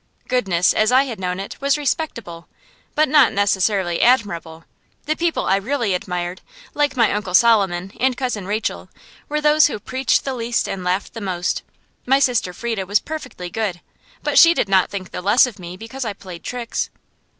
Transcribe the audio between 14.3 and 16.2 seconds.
she did not think the less of me because I